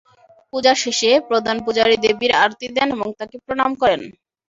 [0.53, 4.01] পূজার শেষে প্রধান পূজারি দেবীর আরতি দেন এবং তাঁকে প্রণাম করেন।